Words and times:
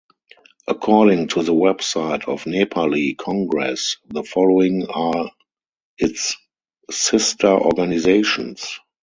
According 0.65 1.27
to 1.27 1.43
the 1.43 1.53
website 1.53 2.27
of 2.27 2.45
Nepali 2.45 3.15
Congress, 3.15 3.97
the 4.07 4.23
following 4.23 4.87
are 4.89 5.29
its 5.99 6.35
sister 6.89 7.49
organizations. 7.51 8.79